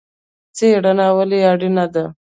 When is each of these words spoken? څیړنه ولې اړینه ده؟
څیړنه 0.57 1.07
ولې 1.17 1.39
اړینه 1.51 1.85
ده؟ 1.93 2.05